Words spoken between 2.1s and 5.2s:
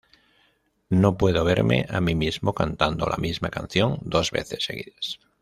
mismo cantando la misma canción dos veces seguidas.